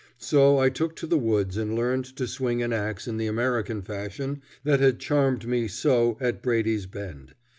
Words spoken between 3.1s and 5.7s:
the American fashion that had charmed me